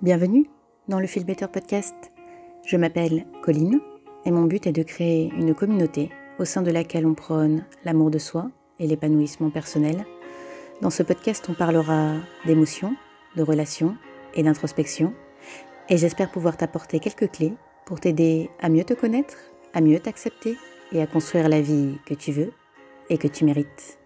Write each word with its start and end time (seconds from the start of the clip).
Bienvenue 0.00 0.46
dans 0.86 1.00
le 1.00 1.08
Feel 1.08 1.24
Better 1.24 1.48
Podcast. 1.48 2.12
Je 2.64 2.76
m'appelle 2.76 3.26
Colline 3.42 3.80
et 4.24 4.30
mon 4.30 4.44
but 4.44 4.64
est 4.68 4.72
de 4.72 4.84
créer 4.84 5.28
une 5.36 5.56
communauté 5.56 6.12
au 6.38 6.44
sein 6.44 6.62
de 6.62 6.70
laquelle 6.70 7.04
on 7.04 7.14
prône 7.14 7.64
l'amour 7.84 8.12
de 8.12 8.18
soi 8.18 8.48
et 8.78 8.86
l'épanouissement 8.86 9.50
personnel. 9.50 10.06
Dans 10.82 10.90
ce 10.90 11.02
podcast, 11.02 11.46
on 11.48 11.54
parlera 11.54 12.12
d'émotions, 12.46 12.94
de 13.34 13.42
relations 13.42 13.96
et 14.34 14.44
d'introspection 14.44 15.12
et 15.88 15.96
j'espère 15.96 16.30
pouvoir 16.30 16.56
t'apporter 16.56 17.00
quelques 17.00 17.32
clés 17.32 17.54
pour 17.84 17.98
t'aider 17.98 18.50
à 18.60 18.68
mieux 18.68 18.84
te 18.84 18.94
connaître, 18.94 19.36
à 19.74 19.80
mieux 19.80 19.98
t'accepter 19.98 20.56
et 20.92 21.02
à 21.02 21.08
construire 21.08 21.48
la 21.48 21.60
vie 21.60 21.98
que 22.06 22.14
tu 22.14 22.30
veux 22.30 22.52
et 23.10 23.18
que 23.18 23.26
tu 23.26 23.44
mérites. 23.44 23.97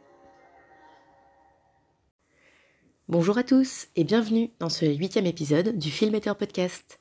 Bonjour 3.09 3.37
à 3.37 3.43
tous 3.43 3.89
et 3.97 4.05
bienvenue 4.05 4.53
dans 4.61 4.69
ce 4.69 4.87
huitième 4.87 5.27
épisode 5.27 5.77
du 5.77 5.91
Filmmaker 5.91 6.37
Podcast. 6.37 7.01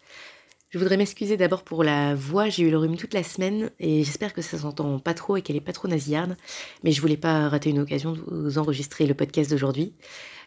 Je 0.69 0.79
voudrais 0.79 0.97
m'excuser 0.97 1.37
d'abord 1.37 1.63
pour 1.63 1.83
la 1.83 2.15
voix, 2.15 2.49
j'ai 2.49 2.63
eu 2.63 2.71
le 2.71 2.79
rhume 2.79 2.97
toute 2.97 3.13
la 3.13 3.21
semaine 3.21 3.69
et 3.79 4.03
j'espère 4.03 4.33
que 4.33 4.41
ça 4.41 4.57
s'entend 4.57 4.97
pas 4.97 5.13
trop 5.13 5.37
et 5.37 5.43
qu'elle 5.43 5.55
est 5.55 5.61
pas 5.61 5.73
trop 5.73 5.87
nasillarde, 5.87 6.37
mais 6.83 6.91
je 6.91 7.01
voulais 7.01 7.17
pas 7.17 7.47
rater 7.49 7.69
une 7.69 7.79
occasion 7.79 8.13
de 8.13 8.19
vous 8.19 8.57
enregistrer 8.57 9.05
le 9.05 9.13
podcast 9.13 9.51
d'aujourd'hui. 9.51 9.93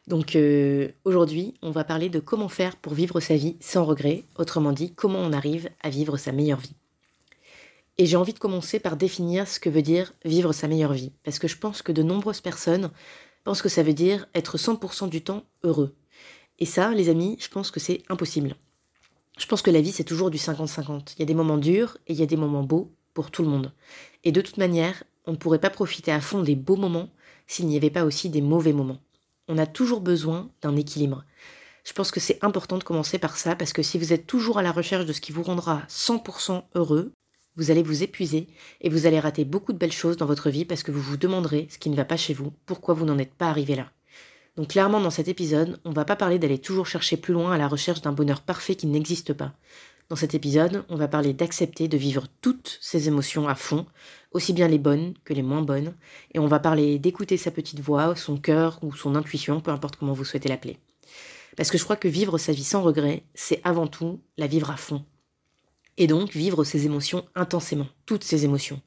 Donc 0.09 0.35
euh, 0.35 0.89
aujourd'hui, 1.05 1.55
on 1.63 1.71
va 1.71 1.85
parler 1.85 2.09
de 2.09 2.19
comment 2.19 2.49
faire 2.49 2.77
pour 2.77 2.93
vivre 2.93 3.21
sa 3.21 3.37
vie 3.37 3.57
sans 3.61 3.85
regret, 3.85 4.25
autrement 4.37 4.73
dit, 4.73 4.93
comment 4.93 5.21
on 5.21 5.33
arrive 5.33 5.71
à 5.85 5.89
vivre 5.89 6.17
sa 6.17 6.33
meilleure 6.33 6.61
vie. 6.61 6.75
Et 7.97 8.07
j'ai 8.07 8.17
envie 8.17 8.33
de 8.33 8.41
commencer 8.41 8.81
par 8.81 8.97
définir 8.97 9.47
ce 9.47 9.61
que 9.61 9.71
veut 9.71 9.83
dire 9.83 10.15
vivre 10.25 10.53
sa 10.53 10.67
meilleure 10.67 10.95
vie, 10.95 11.13
parce 11.23 11.39
que 11.39 11.47
je 11.47 11.57
pense 11.57 11.81
que 11.81 11.93
de 11.93 12.03
nombreuses 12.03 12.41
personnes 12.41 12.91
pense 13.45 13.63
que 13.63 13.69
ça 13.69 13.83
veut 13.83 13.95
dire 13.95 14.27
être 14.35 14.59
100% 14.59 15.09
du 15.09 15.23
temps 15.23 15.45
heureux. 15.63 15.95
Et 16.59 16.67
ça, 16.67 16.91
les 16.91 17.09
amis, 17.09 17.37
je 17.41 17.49
pense 17.49 17.71
que 17.71 17.81
c'est 17.81 18.03
impossible. 18.09 18.57
Je 19.39 19.47
pense 19.47 19.63
que 19.63 19.71
la 19.71 19.81
vie, 19.81 19.93
c'est 19.93 20.05
toujours 20.05 20.31
du 20.31 20.39
50-50. 20.39 21.15
Il 21.17 21.21
y 21.21 21.23
a 21.23 21.27
des 21.27 21.35
moments 21.35 21.59
durs 21.59 21.99
et 22.07 22.13
il 22.13 22.19
y 22.19 22.23
a 22.23 22.27
des 22.27 22.37
moments 22.37 22.63
beaux 22.63 22.93
pour 23.13 23.31
tout 23.31 23.43
le 23.43 23.49
monde. 23.49 23.73
Et 24.23 24.33
de 24.33 24.41
toute 24.41 24.57
manière, 24.57 25.05
on 25.27 25.33
ne 25.33 25.37
pourrait 25.37 25.61
pas 25.61 25.71
profiter 25.71 26.13
à 26.13 26.21
fond 26.21 26.43
des 26.43 26.57
beaux 26.57 26.77
moments 26.77 27.11
s'il 27.47 27.67
n'y 27.67 27.77
avait 27.77 27.91
pas 27.91 28.05
aussi 28.05 28.31
des 28.31 28.41
mauvais 28.41 28.73
moments. 28.73 29.01
On 29.49 29.59
a 29.59 29.67
toujours 29.67 30.01
besoin 30.01 30.51
d'un 30.63 30.77
équilibre. 30.77 31.25
Je 31.85 31.93
pense 31.93 32.11
que 32.11 32.21
c'est 32.21 32.43
important 32.43 32.79
de 32.79 32.85
commencer 32.85 33.19
par 33.19 33.37
ça 33.37 33.57
parce 33.57 33.73
que 33.73 33.83
si 33.83 33.99
vous 33.99 34.13
êtes 34.13 34.27
toujours 34.27 34.59
à 34.59 34.63
la 34.63 34.73
recherche 34.73 35.05
de 35.05 35.13
ce 35.13 35.21
qui 35.21 35.33
vous 35.33 35.43
rendra 35.43 35.83
100% 35.89 36.63
heureux, 36.75 37.13
vous 37.57 37.71
allez 37.71 37.83
vous 37.83 38.03
épuiser 38.03 38.49
et 38.81 38.89
vous 38.89 39.07
allez 39.07 39.21
rater 39.21 39.45
beaucoup 39.45 39.73
de 39.73 39.79
belles 39.79 39.93
choses 39.93 40.17
dans 40.17 40.27
votre 40.27 40.51
vie 40.51 40.65
parce 40.65 40.83
que 40.83 40.91
vous 40.91 41.01
vous 41.01 41.17
demanderez 41.17 41.69
ce 41.71 41.79
qui 41.79 41.91
ne 41.91 41.97
va 41.97 42.05
pas 42.05 42.17
chez 42.17 42.35
vous, 42.35 42.53
pourquoi 42.67 42.95
vous 42.95 43.05
n'en 43.05 43.19
êtes 43.19 43.35
pas 43.35 43.49
arrivé 43.49 43.77
là. 43.77 43.91
Donc 44.57 44.69
clairement 44.69 45.01
dans 45.01 45.11
cet 45.11 45.29
épisode, 45.29 45.81
on 45.85 45.91
va 45.91 46.05
pas 46.05 46.17
parler 46.17 46.39
d'aller 46.39 46.59
toujours 46.59 46.87
chercher 46.87 47.17
plus 47.17 47.35
loin 47.35 47.53
à 47.53 47.59
la 47.59 47.69
recherche 47.69 48.03
d'un 48.03 48.13
bonheur 48.13 48.41
parfait 48.41 48.77
qui 48.77 48.87
n'existe 48.87 49.33
pas. 49.33 49.53
Dans 50.11 50.17
cet 50.17 50.35
épisode, 50.35 50.85
on 50.91 50.97
va 50.97 51.09
parler 51.09 51.33
d'accepter 51.33 51.89
de 51.89 51.97
vivre 51.97 52.27
toutes 52.41 52.79
ses 52.81 53.09
émotions 53.09 53.49
à 53.49 53.55
fond, 53.55 53.87
aussi 54.33 54.53
bien 54.53 54.69
les 54.69 54.79
bonnes 54.79 55.15
que 55.25 55.33
les 55.33 55.43
moins 55.43 55.63
bonnes, 55.63 55.95
et 56.35 56.39
on 56.39 56.47
va 56.47 56.61
parler 56.61 56.99
d'écouter 56.99 57.37
sa 57.37 57.51
petite 57.51 57.81
voix, 57.81 58.15
son 58.15 58.37
cœur 58.37 58.79
ou 58.83 58.95
son 58.95 59.15
intuition, 59.15 59.61
peu 59.61 59.71
importe 59.71 59.97
comment 59.97 60.13
vous 60.13 60.25
souhaitez 60.25 60.49
l'appeler. 60.49 60.79
Parce 61.57 61.71
que 61.71 61.79
je 61.79 61.85
crois 61.85 61.97
que 61.97 62.09
vivre 62.09 62.37
sa 62.37 62.53
vie 62.53 62.65
sans 62.65 62.83
regret, 62.83 63.25
c'est 63.35 63.61
avant 63.65 63.87
tout 63.87 64.21
la 64.37 64.47
vivre 64.47 64.71
à 64.71 64.77
fond 64.77 65.05
et 65.97 66.07
donc 66.07 66.33
vivre 66.33 66.65
ses 66.65 66.87
émotions 66.87 67.25
intensément, 67.35 67.87
toutes 68.07 68.25
ses 68.25 68.45
émotions. 68.45 68.81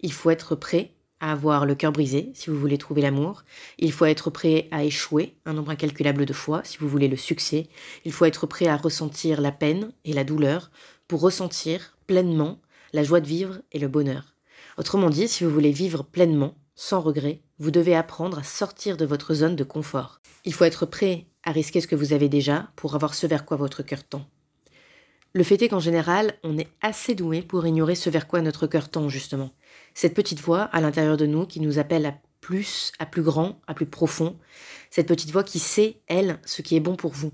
Il 0.00 0.12
faut 0.12 0.30
être 0.30 0.54
prêt 0.54 0.92
à 1.20 1.32
avoir 1.32 1.66
le 1.66 1.74
cœur 1.74 1.92
brisé 1.92 2.30
si 2.34 2.50
vous 2.50 2.58
voulez 2.58 2.78
trouver 2.78 3.02
l'amour. 3.02 3.44
Il 3.78 3.92
faut 3.92 4.06
être 4.06 4.30
prêt 4.30 4.68
à 4.70 4.84
échouer 4.84 5.36
un 5.44 5.52
nombre 5.52 5.70
incalculable 5.70 6.24
de 6.26 6.32
fois 6.32 6.62
si 6.64 6.78
vous 6.78 6.88
voulez 6.88 7.08
le 7.08 7.16
succès. 7.16 7.68
Il 8.04 8.12
faut 8.12 8.24
être 8.24 8.46
prêt 8.46 8.66
à 8.66 8.76
ressentir 8.76 9.40
la 9.40 9.52
peine 9.52 9.92
et 10.04 10.12
la 10.12 10.24
douleur 10.24 10.70
pour 11.08 11.20
ressentir 11.20 11.96
pleinement 12.06 12.60
la 12.92 13.04
joie 13.04 13.20
de 13.20 13.26
vivre 13.26 13.60
et 13.72 13.78
le 13.78 13.88
bonheur. 13.88 14.34
Autrement 14.78 15.10
dit, 15.10 15.28
si 15.28 15.44
vous 15.44 15.50
voulez 15.50 15.72
vivre 15.72 16.02
pleinement, 16.02 16.54
sans 16.74 17.00
regret, 17.00 17.42
vous 17.58 17.70
devez 17.70 17.94
apprendre 17.94 18.38
à 18.38 18.42
sortir 18.42 18.96
de 18.96 19.04
votre 19.04 19.34
zone 19.34 19.56
de 19.56 19.64
confort. 19.64 20.20
Il 20.44 20.54
faut 20.54 20.64
être 20.64 20.86
prêt 20.86 21.26
à 21.44 21.52
risquer 21.52 21.80
ce 21.80 21.86
que 21.86 21.96
vous 21.96 22.14
avez 22.14 22.28
déjà 22.28 22.70
pour 22.76 22.94
avoir 22.94 23.14
ce 23.14 23.26
vers 23.26 23.44
quoi 23.44 23.58
votre 23.58 23.82
cœur 23.82 24.04
tend. 24.04 24.26
Le 25.32 25.44
fait 25.44 25.62
est 25.62 25.68
qu'en 25.68 25.78
général, 25.78 26.34
on 26.42 26.58
est 26.58 26.68
assez 26.82 27.14
doué 27.14 27.40
pour 27.40 27.64
ignorer 27.64 27.94
ce 27.94 28.10
vers 28.10 28.26
quoi 28.26 28.40
notre 28.40 28.66
cœur 28.66 28.88
tend, 28.88 29.08
justement. 29.08 29.50
Cette 29.94 30.14
petite 30.14 30.40
voix 30.40 30.62
à 30.62 30.80
l'intérieur 30.80 31.16
de 31.16 31.26
nous 31.26 31.46
qui 31.46 31.60
nous 31.60 31.78
appelle 31.78 32.06
à 32.06 32.18
plus, 32.40 32.90
à 32.98 33.06
plus 33.06 33.22
grand, 33.22 33.60
à 33.68 33.74
plus 33.74 33.86
profond. 33.86 34.36
Cette 34.90 35.06
petite 35.06 35.30
voix 35.30 35.44
qui 35.44 35.60
sait, 35.60 36.00
elle, 36.08 36.40
ce 36.44 36.62
qui 36.62 36.74
est 36.74 36.80
bon 36.80 36.96
pour 36.96 37.12
vous. 37.12 37.30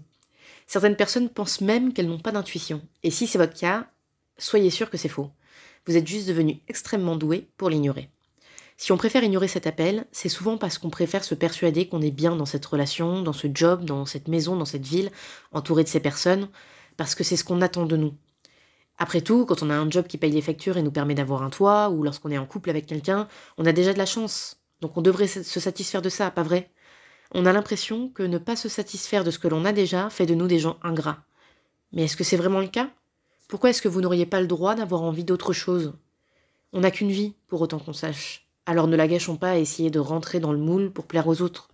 Certaines 0.66 0.96
personnes 0.96 1.30
pensent 1.30 1.62
même 1.62 1.94
qu'elles 1.94 2.08
n'ont 2.08 2.18
pas 2.18 2.32
d'intuition. 2.32 2.82
Et 3.02 3.10
si 3.10 3.26
c'est 3.26 3.38
votre 3.38 3.58
cas, 3.58 3.86
soyez 4.36 4.68
sûr 4.68 4.90
que 4.90 4.98
c'est 4.98 5.08
faux. 5.08 5.30
Vous 5.86 5.96
êtes 5.96 6.06
juste 6.06 6.28
devenu 6.28 6.60
extrêmement 6.68 7.16
doué 7.16 7.48
pour 7.56 7.70
l'ignorer. 7.70 8.10
Si 8.76 8.92
on 8.92 8.98
préfère 8.98 9.24
ignorer 9.24 9.48
cet 9.48 9.66
appel, 9.66 10.04
c'est 10.12 10.28
souvent 10.28 10.58
parce 10.58 10.76
qu'on 10.76 10.90
préfère 10.90 11.24
se 11.24 11.34
persuader 11.34 11.88
qu'on 11.88 12.02
est 12.02 12.10
bien 12.10 12.36
dans 12.36 12.44
cette 12.44 12.66
relation, 12.66 13.22
dans 13.22 13.32
ce 13.32 13.46
job, 13.52 13.86
dans 13.86 14.04
cette 14.04 14.28
maison, 14.28 14.54
dans 14.54 14.66
cette 14.66 14.84
ville, 14.86 15.10
entouré 15.52 15.82
de 15.82 15.88
ces 15.88 16.00
personnes, 16.00 16.50
parce 16.96 17.14
que 17.14 17.24
c'est 17.24 17.36
ce 17.36 17.44
qu'on 17.44 17.62
attend 17.62 17.86
de 17.86 17.96
nous. 17.96 18.14
Après 18.98 19.20
tout, 19.20 19.44
quand 19.44 19.62
on 19.62 19.70
a 19.70 19.74
un 19.74 19.90
job 19.90 20.06
qui 20.06 20.16
paye 20.16 20.32
les 20.32 20.40
factures 20.40 20.76
et 20.78 20.82
nous 20.82 20.90
permet 20.90 21.14
d'avoir 21.14 21.42
un 21.42 21.50
toit, 21.50 21.90
ou 21.90 22.02
lorsqu'on 22.02 22.30
est 22.30 22.38
en 22.38 22.46
couple 22.46 22.70
avec 22.70 22.86
quelqu'un, 22.86 23.28
on 23.58 23.66
a 23.66 23.72
déjà 23.72 23.92
de 23.92 23.98
la 23.98 24.06
chance. 24.06 24.56
Donc 24.80 24.96
on 24.96 25.02
devrait 25.02 25.26
se 25.26 25.60
satisfaire 25.60 26.02
de 26.02 26.08
ça, 26.08 26.30
pas 26.30 26.42
vrai? 26.42 26.70
On 27.32 27.44
a 27.44 27.52
l'impression 27.52 28.08
que 28.08 28.22
ne 28.22 28.38
pas 28.38 28.56
se 28.56 28.68
satisfaire 28.68 29.24
de 29.24 29.30
ce 29.30 29.38
que 29.38 29.48
l'on 29.48 29.64
a 29.64 29.72
déjà 29.72 30.10
fait 30.10 30.26
de 30.26 30.34
nous 30.34 30.46
des 30.46 30.58
gens 30.58 30.78
ingrats. 30.82 31.24
Mais 31.92 32.04
est-ce 32.04 32.16
que 32.16 32.24
c'est 32.24 32.36
vraiment 32.36 32.60
le 32.60 32.68
cas? 32.68 32.90
Pourquoi 33.48 33.70
est-ce 33.70 33.82
que 33.82 33.88
vous 33.88 34.00
n'auriez 34.00 34.26
pas 34.26 34.40
le 34.40 34.46
droit 34.46 34.74
d'avoir 34.74 35.02
envie 35.02 35.24
d'autre 35.24 35.52
chose? 35.52 35.92
On 36.72 36.80
n'a 36.80 36.90
qu'une 36.90 37.10
vie, 37.10 37.34
pour 37.48 37.60
autant 37.60 37.78
qu'on 37.78 37.92
sache. 37.92 38.48
Alors 38.64 38.88
ne 38.88 38.96
la 38.96 39.08
gâchons 39.08 39.36
pas 39.36 39.50
à 39.50 39.58
essayer 39.58 39.90
de 39.90 39.98
rentrer 39.98 40.40
dans 40.40 40.52
le 40.52 40.58
moule 40.58 40.92
pour 40.92 41.06
plaire 41.06 41.28
aux 41.28 41.42
autres. 41.42 41.68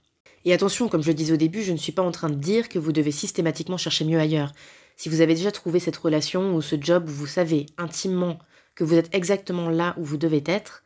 Et 0.45 0.53
attention, 0.53 0.89
comme 0.89 1.03
je 1.03 1.09
le 1.09 1.15
disais 1.15 1.33
au 1.33 1.39
début, 1.39 1.63
je 1.63 1.73
ne 1.73 1.79
suis 1.79 1.93
pas 1.93 2.03
en 2.03 2.11
train 2.11 2.29
de 2.29 2.35
dire 2.35 2.69
que 2.69 2.79
vous 2.79 2.93
devez 2.93 3.13
systématiquement 3.13 3.77
chercher 3.77 4.05
mieux 4.05 4.19
ailleurs. 4.19 4.53
Si 5.03 5.09
vous 5.09 5.21
avez 5.21 5.35
déjà 5.35 5.51
trouvé 5.51 5.81
cette 5.81 5.97
relation 5.97 6.55
ou 6.55 6.63
ce 6.63 6.77
job 6.81 7.09
où 7.09 7.11
vous 7.11 7.27
savez 7.27 7.67
intimement 7.77 8.39
que 8.77 8.85
vous 8.85 8.95
êtes 8.95 9.13
exactement 9.13 9.69
là 9.69 9.97
où 9.99 10.05
vous 10.05 10.17
devez 10.17 10.45
être, 10.47 10.85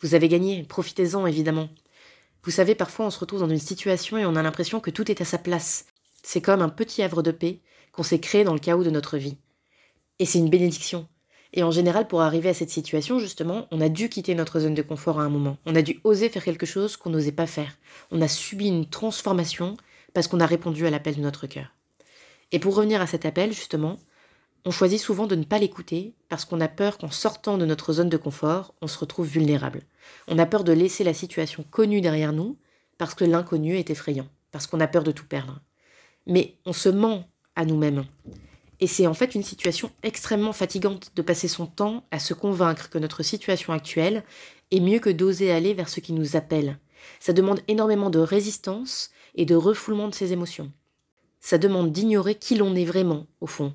vous 0.00 0.14
avez 0.14 0.26
gagné, 0.28 0.62
profitez-en 0.62 1.26
évidemment. 1.26 1.68
Vous 2.44 2.50
savez, 2.50 2.74
parfois 2.74 3.04
on 3.04 3.10
se 3.10 3.18
retrouve 3.18 3.40
dans 3.40 3.50
une 3.50 3.58
situation 3.58 4.16
et 4.16 4.24
on 4.24 4.36
a 4.36 4.42
l'impression 4.42 4.80
que 4.80 4.90
tout 4.90 5.10
est 5.10 5.20
à 5.20 5.26
sa 5.26 5.36
place. 5.36 5.84
C'est 6.22 6.40
comme 6.40 6.62
un 6.62 6.70
petit 6.70 7.02
havre 7.02 7.22
de 7.22 7.30
paix 7.30 7.60
qu'on 7.92 8.02
s'est 8.02 8.20
créé 8.20 8.42
dans 8.42 8.54
le 8.54 8.58
chaos 8.58 8.84
de 8.84 8.88
notre 8.88 9.18
vie. 9.18 9.36
Et 10.18 10.24
c'est 10.24 10.38
une 10.38 10.48
bénédiction. 10.48 11.06
Et 11.52 11.62
en 11.62 11.70
général, 11.70 12.08
pour 12.08 12.22
arriver 12.22 12.48
à 12.48 12.54
cette 12.54 12.70
situation, 12.70 13.18
justement, 13.18 13.68
on 13.70 13.82
a 13.82 13.90
dû 13.90 14.08
quitter 14.08 14.34
notre 14.34 14.60
zone 14.60 14.72
de 14.72 14.80
confort 14.80 15.20
à 15.20 15.24
un 15.24 15.28
moment. 15.28 15.58
On 15.66 15.76
a 15.76 15.82
dû 15.82 16.00
oser 16.04 16.30
faire 16.30 16.44
quelque 16.44 16.64
chose 16.64 16.96
qu'on 16.96 17.10
n'osait 17.10 17.32
pas 17.32 17.46
faire. 17.46 17.76
On 18.12 18.22
a 18.22 18.28
subi 18.28 18.68
une 18.68 18.88
transformation 18.88 19.76
parce 20.14 20.26
qu'on 20.26 20.40
a 20.40 20.46
répondu 20.46 20.86
à 20.86 20.90
l'appel 20.90 21.16
de 21.16 21.20
notre 21.20 21.46
cœur. 21.46 21.74
Et 22.52 22.58
pour 22.58 22.74
revenir 22.74 23.00
à 23.00 23.06
cet 23.06 23.26
appel, 23.26 23.52
justement, 23.52 23.98
on 24.64 24.70
choisit 24.70 25.00
souvent 25.00 25.26
de 25.26 25.34
ne 25.34 25.44
pas 25.44 25.58
l'écouter 25.58 26.14
parce 26.28 26.44
qu'on 26.44 26.60
a 26.60 26.68
peur 26.68 26.98
qu'en 26.98 27.10
sortant 27.10 27.58
de 27.58 27.66
notre 27.66 27.92
zone 27.92 28.08
de 28.08 28.16
confort, 28.16 28.74
on 28.80 28.86
se 28.86 28.98
retrouve 28.98 29.26
vulnérable. 29.26 29.82
On 30.26 30.38
a 30.38 30.46
peur 30.46 30.64
de 30.64 30.72
laisser 30.72 31.04
la 31.04 31.14
situation 31.14 31.64
connue 31.70 32.00
derrière 32.00 32.32
nous 32.32 32.58
parce 32.96 33.14
que 33.14 33.24
l'inconnu 33.24 33.76
est 33.76 33.90
effrayant, 33.90 34.28
parce 34.50 34.66
qu'on 34.66 34.80
a 34.80 34.88
peur 34.88 35.04
de 35.04 35.12
tout 35.12 35.26
perdre. 35.26 35.60
Mais 36.26 36.54
on 36.66 36.72
se 36.72 36.88
ment 36.88 37.24
à 37.54 37.64
nous-mêmes. 37.64 38.04
Et 38.80 38.86
c'est 38.86 39.06
en 39.06 39.14
fait 39.14 39.34
une 39.34 39.42
situation 39.42 39.90
extrêmement 40.02 40.52
fatigante 40.52 41.12
de 41.16 41.22
passer 41.22 41.48
son 41.48 41.66
temps 41.66 42.04
à 42.10 42.18
se 42.18 42.34
convaincre 42.34 42.90
que 42.90 42.98
notre 42.98 43.22
situation 43.22 43.72
actuelle 43.72 44.24
est 44.70 44.80
mieux 44.80 45.00
que 45.00 45.10
d'oser 45.10 45.50
aller 45.50 45.74
vers 45.74 45.88
ce 45.88 46.00
qui 46.00 46.12
nous 46.12 46.36
appelle. 46.36 46.78
Ça 47.20 47.32
demande 47.32 47.60
énormément 47.68 48.10
de 48.10 48.18
résistance 48.18 49.10
et 49.34 49.46
de 49.46 49.54
refoulement 49.54 50.08
de 50.08 50.14
ses 50.14 50.32
émotions 50.32 50.72
ça 51.40 51.58
demande 51.58 51.92
d'ignorer 51.92 52.34
qui 52.34 52.56
l'on 52.56 52.74
est 52.74 52.84
vraiment, 52.84 53.26
au 53.40 53.46
fond. 53.46 53.74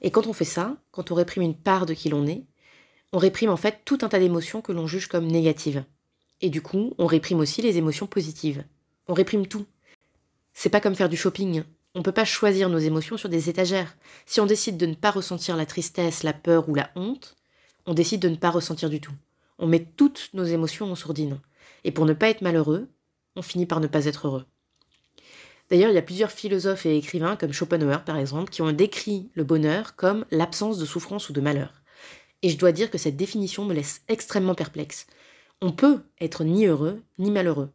Et 0.00 0.10
quand 0.10 0.26
on 0.26 0.32
fait 0.32 0.44
ça, 0.44 0.76
quand 0.90 1.10
on 1.10 1.14
réprime 1.14 1.42
une 1.42 1.56
part 1.56 1.86
de 1.86 1.94
qui 1.94 2.08
l'on 2.08 2.26
est, 2.26 2.44
on 3.12 3.18
réprime 3.18 3.50
en 3.50 3.56
fait 3.56 3.80
tout 3.84 3.98
un 4.02 4.08
tas 4.08 4.18
d'émotions 4.18 4.60
que 4.60 4.72
l'on 4.72 4.86
juge 4.86 5.08
comme 5.08 5.26
négatives. 5.26 5.84
Et 6.40 6.50
du 6.50 6.62
coup, 6.62 6.94
on 6.98 7.06
réprime 7.06 7.40
aussi 7.40 7.62
les 7.62 7.78
émotions 7.78 8.06
positives. 8.06 8.64
On 9.08 9.14
réprime 9.14 9.46
tout. 9.46 9.66
C'est 10.52 10.68
pas 10.68 10.80
comme 10.80 10.94
faire 10.94 11.08
du 11.08 11.16
shopping. 11.16 11.64
On 11.94 12.02
peut 12.02 12.12
pas 12.12 12.24
choisir 12.24 12.68
nos 12.68 12.78
émotions 12.78 13.16
sur 13.16 13.28
des 13.28 13.48
étagères. 13.48 13.96
Si 14.26 14.40
on 14.40 14.46
décide 14.46 14.76
de 14.76 14.86
ne 14.86 14.94
pas 14.94 15.10
ressentir 15.10 15.56
la 15.56 15.66
tristesse, 15.66 16.22
la 16.22 16.32
peur 16.32 16.68
ou 16.68 16.74
la 16.74 16.90
honte, 16.94 17.36
on 17.86 17.94
décide 17.94 18.20
de 18.20 18.28
ne 18.28 18.36
pas 18.36 18.50
ressentir 18.50 18.90
du 18.90 19.00
tout. 19.00 19.14
On 19.58 19.66
met 19.66 19.84
toutes 19.84 20.30
nos 20.34 20.44
émotions 20.44 20.90
en 20.92 20.94
sourdine. 20.94 21.40
Et 21.84 21.90
pour 21.90 22.04
ne 22.04 22.12
pas 22.12 22.28
être 22.28 22.42
malheureux, 22.42 22.88
on 23.34 23.42
finit 23.42 23.66
par 23.66 23.80
ne 23.80 23.86
pas 23.86 24.04
être 24.04 24.26
heureux. 24.26 24.44
D'ailleurs, 25.70 25.90
il 25.90 25.94
y 25.94 25.98
a 25.98 26.02
plusieurs 26.02 26.30
philosophes 26.30 26.86
et 26.86 26.96
écrivains, 26.96 27.36
comme 27.36 27.52
Schopenhauer 27.52 28.04
par 28.04 28.16
exemple, 28.16 28.50
qui 28.50 28.62
ont 28.62 28.72
décrit 28.72 29.30
le 29.34 29.44
bonheur 29.44 29.96
comme 29.96 30.24
l'absence 30.30 30.78
de 30.78 30.86
souffrance 30.86 31.28
ou 31.28 31.32
de 31.32 31.40
malheur. 31.40 31.82
Et 32.42 32.48
je 32.48 32.56
dois 32.56 32.72
dire 32.72 32.90
que 32.90 32.98
cette 32.98 33.16
définition 33.16 33.64
me 33.64 33.74
laisse 33.74 34.02
extrêmement 34.08 34.54
perplexe. 34.54 35.06
On 35.60 35.72
peut 35.72 36.00
être 36.20 36.44
ni 36.44 36.66
heureux 36.66 37.02
ni 37.18 37.30
malheureux. 37.30 37.70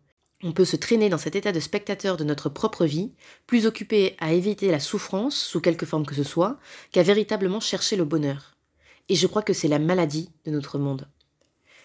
on 0.46 0.52
peut 0.52 0.66
se 0.66 0.76
traîner 0.76 1.08
dans 1.08 1.18
cet 1.18 1.38
état 1.38 1.54
de 1.54 1.60
spectateur 1.62 2.18
de 2.18 2.26
notre 2.26 2.50
propre 2.50 2.86
vie, 2.86 3.14
plus 3.48 3.66
occupé 3.66 4.18
à 4.20 4.34
éviter 4.34 4.72
la 4.72 4.82
souffrance, 4.82 5.38
sous 5.38 5.62
quelque 5.62 5.86
forme 5.86 6.06
que 6.06 6.16
ce 6.16 6.24
soit, 6.24 6.60
qu'à 6.92 7.02
véritablement 7.02 7.62
chercher 7.62 7.96
le 7.96 8.04
bonheur. 8.04 8.58
Et 9.08 9.16
je 9.16 9.28
crois 9.28 9.42
que 9.42 9.54
c'est 9.54 9.70
la 9.70 9.80
maladie 9.80 10.30
de 10.46 10.52
notre 10.52 10.78
monde. 10.78 11.08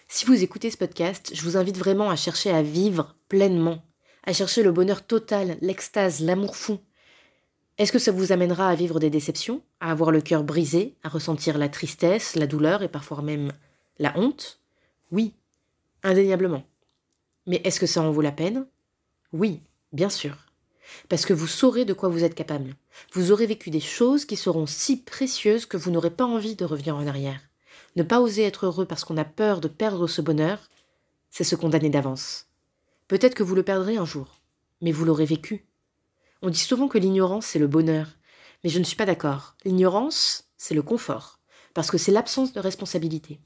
Si 0.09 0.25
vous 0.25 0.43
écoutez 0.43 0.71
ce 0.71 0.77
podcast, 0.77 1.31
je 1.33 1.43
vous 1.43 1.55
invite 1.55 1.77
vraiment 1.77 2.09
à 2.09 2.15
chercher 2.15 2.49
à 2.49 2.63
vivre 2.63 3.15
pleinement, 3.29 3.83
à 4.23 4.33
chercher 4.33 4.63
le 4.63 4.71
bonheur 4.71 5.05
total, 5.05 5.57
l'extase, 5.61 6.21
l'amour 6.21 6.55
fou. 6.55 6.79
Est-ce 7.77 7.91
que 7.91 7.99
ça 7.99 8.11
vous 8.11 8.31
amènera 8.31 8.67
à 8.67 8.75
vivre 8.75 8.99
des 8.99 9.09
déceptions, 9.09 9.61
à 9.79 9.91
avoir 9.91 10.11
le 10.11 10.21
cœur 10.21 10.43
brisé, 10.43 10.97
à 11.03 11.09
ressentir 11.09 11.57
la 11.57 11.69
tristesse, 11.69 12.35
la 12.35 12.45
douleur 12.45 12.83
et 12.83 12.89
parfois 12.89 13.21
même 13.21 13.53
la 13.99 14.17
honte? 14.17 14.59
Oui, 15.11 15.33
indéniablement. 16.03 16.63
Mais 17.47 17.61
est-ce 17.63 17.79
que 17.79 17.87
ça 17.87 18.01
en 18.01 18.11
vaut 18.11 18.21
la 18.21 18.33
peine? 18.33 18.67
Oui, 19.31 19.61
bien 19.93 20.09
sûr. 20.09 20.35
Parce 21.07 21.25
que 21.25 21.33
vous 21.33 21.47
saurez 21.47 21.85
de 21.85 21.93
quoi 21.93 22.09
vous 22.09 22.23
êtes 22.23 22.35
capable. 22.35 22.75
Vous 23.13 23.31
aurez 23.31 23.45
vécu 23.45 23.69
des 23.69 23.79
choses 23.79 24.25
qui 24.25 24.35
seront 24.35 24.65
si 24.65 25.01
précieuses 25.01 25.65
que 25.65 25.77
vous 25.77 25.91
n'aurez 25.91 26.11
pas 26.11 26.25
envie 26.25 26.55
de 26.55 26.65
revenir 26.65 26.95
en 26.95 27.07
arrière. 27.07 27.41
Ne 27.95 28.03
pas 28.03 28.19
oser 28.19 28.43
être 28.43 28.65
heureux 28.65 28.85
parce 28.85 29.05
qu'on 29.05 29.17
a 29.17 29.25
peur 29.25 29.61
de 29.61 29.67
perdre 29.67 30.07
ce 30.07 30.21
bonheur, 30.21 30.69
c'est 31.29 31.43
se 31.43 31.55
condamner 31.55 31.89
d'avance. 31.89 32.48
Peut-être 33.09 33.33
que 33.33 33.41
vous 33.41 33.55
le 33.55 33.63
perdrez 33.63 33.97
un 33.97 34.05
jour, 34.05 34.39
mais 34.81 34.91
vous 34.91 35.03
l'aurez 35.03 35.25
vécu. 35.25 35.65
On 36.43 36.51
dit 36.51 36.59
souvent 36.59 36.87
que 36.87 36.99
l'ignorance, 36.99 37.47
c'est 37.47 37.57
le 37.57 37.65
bonheur, 37.65 38.07
mais 38.63 38.69
je 38.69 38.77
ne 38.77 38.83
suis 38.83 38.95
pas 38.95 39.07
d'accord. 39.07 39.55
L'ignorance, 39.65 40.47
c'est 40.57 40.75
le 40.75 40.83
confort, 40.83 41.39
parce 41.73 41.89
que 41.89 41.97
c'est 41.97 42.11
l'absence 42.11 42.53
de 42.53 42.59
responsabilité. 42.59 43.39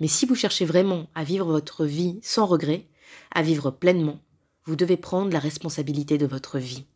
Mais 0.00 0.08
si 0.08 0.24
vous 0.24 0.34
cherchez 0.34 0.64
vraiment 0.64 1.10
à 1.14 1.24
vivre 1.24 1.44
votre 1.44 1.84
vie 1.84 2.18
sans 2.22 2.46
regret, 2.46 2.86
à 3.32 3.42
vivre 3.42 3.70
pleinement, 3.70 4.18
vous 4.64 4.76
devez 4.76 4.96
prendre 4.96 5.30
la 5.30 5.40
responsabilité 5.40 6.16
de 6.16 6.26
votre 6.26 6.58
vie. 6.58 6.86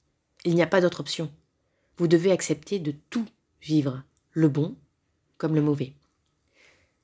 Il 0.46 0.54
n'y 0.54 0.62
a 0.62 0.66
pas 0.66 0.80
d'autre 0.80 1.00
option. 1.00 1.30
Vous 1.98 2.08
devez 2.08 2.32
accepter 2.32 2.78
de 2.78 2.94
tout 3.10 3.26
vivre, 3.60 4.02
le 4.32 4.48
bon 4.48 4.74
comme 5.36 5.54
le 5.54 5.60
mauvais. 5.60 5.92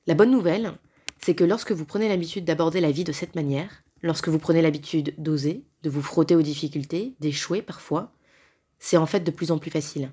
La 0.07 0.15
bonne 0.15 0.31
nouvelle, 0.31 0.73
c'est 1.19 1.35
que 1.35 1.43
lorsque 1.43 1.71
vous 1.71 1.85
prenez 1.85 2.09
l'habitude 2.09 2.45
d'aborder 2.45 2.81
la 2.81 2.91
vie 2.91 3.03
de 3.03 3.11
cette 3.11 3.35
manière, 3.35 3.83
lorsque 4.01 4.29
vous 4.29 4.39
prenez 4.39 4.61
l'habitude 4.61 5.13
d'oser, 5.17 5.65
de 5.83 5.89
vous 5.89 6.01
frotter 6.01 6.35
aux 6.35 6.41
difficultés, 6.41 7.15
d'échouer 7.19 7.61
parfois, 7.61 8.13
c'est 8.79 8.97
en 8.97 9.05
fait 9.05 9.21
de 9.21 9.31
plus 9.31 9.51
en 9.51 9.57
plus 9.57 9.71
facile. 9.71 10.11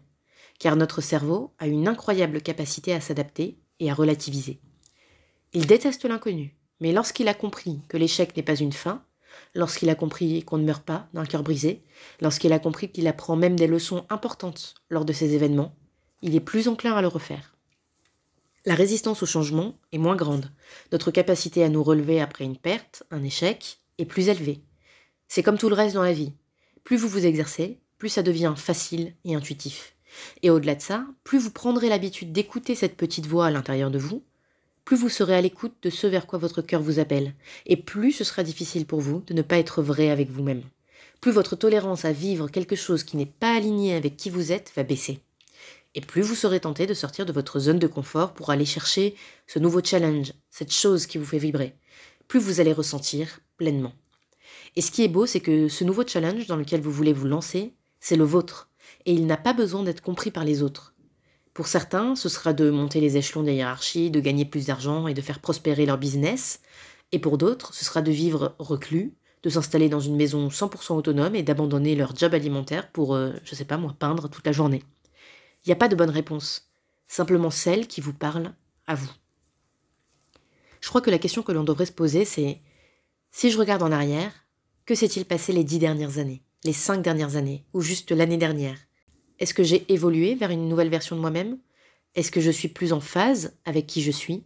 Car 0.58 0.76
notre 0.76 1.00
cerveau 1.00 1.52
a 1.58 1.66
une 1.66 1.88
incroyable 1.88 2.40
capacité 2.40 2.92
à 2.94 3.00
s'adapter 3.00 3.58
et 3.80 3.90
à 3.90 3.94
relativiser. 3.94 4.60
Il 5.52 5.66
déteste 5.66 6.04
l'inconnu, 6.04 6.56
mais 6.80 6.92
lorsqu'il 6.92 7.28
a 7.28 7.34
compris 7.34 7.80
que 7.88 7.96
l'échec 7.96 8.36
n'est 8.36 8.42
pas 8.42 8.56
une 8.56 8.72
fin, 8.72 9.04
lorsqu'il 9.54 9.90
a 9.90 9.94
compris 9.94 10.42
qu'on 10.44 10.58
ne 10.58 10.64
meurt 10.64 10.84
pas 10.84 11.08
d'un 11.12 11.24
cœur 11.24 11.42
brisé, 11.42 11.82
lorsqu'il 12.20 12.52
a 12.52 12.58
compris 12.58 12.90
qu'il 12.90 13.06
apprend 13.06 13.36
même 13.36 13.56
des 13.56 13.66
leçons 13.66 14.06
importantes 14.10 14.74
lors 14.90 15.04
de 15.04 15.12
ces 15.12 15.34
événements, 15.34 15.74
il 16.22 16.34
est 16.34 16.40
plus 16.40 16.68
enclin 16.68 16.94
à 16.94 17.02
le 17.02 17.08
refaire. 17.08 17.53
La 18.66 18.74
résistance 18.74 19.22
au 19.22 19.26
changement 19.26 19.78
est 19.92 19.98
moins 19.98 20.16
grande. 20.16 20.50
Notre 20.90 21.10
capacité 21.10 21.62
à 21.62 21.68
nous 21.68 21.82
relever 21.82 22.22
après 22.22 22.44
une 22.44 22.56
perte, 22.56 23.02
un 23.10 23.22
échec, 23.22 23.78
est 23.98 24.06
plus 24.06 24.30
élevée. 24.30 24.62
C'est 25.28 25.42
comme 25.42 25.58
tout 25.58 25.68
le 25.68 25.74
reste 25.74 25.94
dans 25.94 26.02
la 26.02 26.14
vie. 26.14 26.32
Plus 26.82 26.96
vous 26.96 27.08
vous 27.08 27.26
exercez, 27.26 27.78
plus 27.98 28.08
ça 28.08 28.22
devient 28.22 28.54
facile 28.56 29.14
et 29.26 29.34
intuitif. 29.34 29.94
Et 30.42 30.48
au-delà 30.48 30.76
de 30.76 30.80
ça, 30.80 31.04
plus 31.24 31.38
vous 31.38 31.50
prendrez 31.50 31.90
l'habitude 31.90 32.32
d'écouter 32.32 32.74
cette 32.74 32.96
petite 32.96 33.26
voix 33.26 33.46
à 33.46 33.50
l'intérieur 33.50 33.90
de 33.90 33.98
vous, 33.98 34.24
plus 34.86 34.96
vous 34.96 35.10
serez 35.10 35.34
à 35.36 35.42
l'écoute 35.42 35.74
de 35.82 35.90
ce 35.90 36.06
vers 36.06 36.26
quoi 36.26 36.38
votre 36.38 36.62
cœur 36.62 36.80
vous 36.80 36.98
appelle, 36.98 37.34
et 37.66 37.76
plus 37.76 38.12
ce 38.12 38.24
sera 38.24 38.42
difficile 38.42 38.86
pour 38.86 39.00
vous 39.00 39.22
de 39.26 39.34
ne 39.34 39.42
pas 39.42 39.58
être 39.58 39.82
vrai 39.82 40.08
avec 40.08 40.30
vous-même. 40.30 40.62
Plus 41.20 41.32
votre 41.32 41.54
tolérance 41.54 42.06
à 42.06 42.12
vivre 42.12 42.48
quelque 42.48 42.76
chose 42.76 43.04
qui 43.04 43.18
n'est 43.18 43.26
pas 43.26 43.54
aligné 43.56 43.94
avec 43.94 44.16
qui 44.16 44.30
vous 44.30 44.52
êtes 44.52 44.72
va 44.74 44.84
baisser. 44.84 45.20
Et 45.94 46.00
plus 46.00 46.22
vous 46.22 46.34
serez 46.34 46.60
tenté 46.60 46.86
de 46.86 46.94
sortir 46.94 47.24
de 47.24 47.32
votre 47.32 47.60
zone 47.60 47.78
de 47.78 47.86
confort 47.86 48.34
pour 48.34 48.50
aller 48.50 48.64
chercher 48.64 49.14
ce 49.46 49.58
nouveau 49.58 49.80
challenge, 49.82 50.32
cette 50.50 50.72
chose 50.72 51.06
qui 51.06 51.18
vous 51.18 51.24
fait 51.24 51.38
vibrer. 51.38 51.76
Plus 52.26 52.40
vous 52.40 52.60
allez 52.60 52.72
ressentir 52.72 53.40
pleinement. 53.56 53.92
Et 54.76 54.80
ce 54.82 54.90
qui 54.90 55.04
est 55.04 55.08
beau, 55.08 55.26
c'est 55.26 55.40
que 55.40 55.68
ce 55.68 55.84
nouveau 55.84 56.06
challenge 56.06 56.46
dans 56.46 56.56
lequel 56.56 56.80
vous 56.80 56.90
voulez 56.90 57.12
vous 57.12 57.28
lancer, 57.28 57.74
c'est 58.00 58.16
le 58.16 58.24
vôtre. 58.24 58.70
Et 59.06 59.12
il 59.12 59.26
n'a 59.26 59.36
pas 59.36 59.52
besoin 59.52 59.82
d'être 59.82 60.00
compris 60.00 60.30
par 60.30 60.44
les 60.44 60.62
autres. 60.62 60.94
Pour 61.52 61.68
certains, 61.68 62.16
ce 62.16 62.28
sera 62.28 62.52
de 62.52 62.70
monter 62.70 63.00
les 63.00 63.16
échelons 63.16 63.44
des 63.44 63.54
hiérarchies, 63.54 64.10
de 64.10 64.18
gagner 64.18 64.44
plus 64.44 64.66
d'argent 64.66 65.06
et 65.06 65.14
de 65.14 65.20
faire 65.20 65.38
prospérer 65.38 65.86
leur 65.86 65.98
business. 65.98 66.60
Et 67.12 67.20
pour 67.20 67.38
d'autres, 67.38 67.72
ce 67.72 67.84
sera 67.84 68.02
de 68.02 68.10
vivre 68.10 68.56
reclus, 68.58 69.14
de 69.44 69.50
s'installer 69.50 69.88
dans 69.88 70.00
une 70.00 70.16
maison 70.16 70.48
100% 70.48 70.96
autonome 70.96 71.36
et 71.36 71.44
d'abandonner 71.44 71.94
leur 71.94 72.16
job 72.16 72.34
alimentaire 72.34 72.90
pour, 72.90 73.14
euh, 73.14 73.32
je 73.44 73.54
sais 73.54 73.64
pas 73.64 73.76
moi, 73.76 73.94
peindre 73.96 74.28
toute 74.28 74.44
la 74.44 74.52
journée. 74.52 74.82
Il 75.64 75.70
n'y 75.70 75.72
a 75.72 75.76
pas 75.76 75.88
de 75.88 75.96
bonne 75.96 76.10
réponse, 76.10 76.68
simplement 77.06 77.50
celle 77.50 77.86
qui 77.86 78.00
vous 78.00 78.12
parle 78.12 78.54
à 78.86 78.94
vous. 78.94 79.10
Je 80.80 80.88
crois 80.88 81.00
que 81.00 81.10
la 81.10 81.18
question 81.18 81.42
que 81.42 81.52
l'on 81.52 81.64
devrait 81.64 81.86
se 81.86 81.92
poser, 81.92 82.26
c'est 82.26 82.60
si 83.30 83.50
je 83.50 83.58
regarde 83.58 83.82
en 83.82 83.90
arrière, 83.90 84.32
que 84.84 84.94
s'est-il 84.94 85.24
passé 85.24 85.52
les 85.52 85.64
dix 85.64 85.78
dernières 85.78 86.18
années, 86.18 86.42
les 86.64 86.74
cinq 86.74 87.00
dernières 87.00 87.36
années, 87.36 87.64
ou 87.72 87.80
juste 87.80 88.10
l'année 88.12 88.36
dernière? 88.36 88.78
Est-ce 89.38 89.54
que 89.54 89.62
j'ai 89.62 89.90
évolué 89.92 90.34
vers 90.34 90.50
une 90.50 90.68
nouvelle 90.68 90.90
version 90.90 91.16
de 91.16 91.20
moi-même? 91.22 91.58
Est-ce 92.14 92.30
que 92.30 92.42
je 92.42 92.50
suis 92.50 92.68
plus 92.68 92.92
en 92.92 93.00
phase 93.00 93.56
avec 93.64 93.86
qui 93.86 94.02
je 94.02 94.10
suis? 94.10 94.44